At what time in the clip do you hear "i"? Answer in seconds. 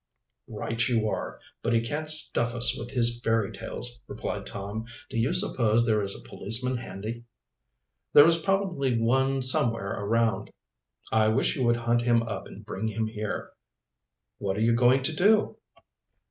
11.11-11.27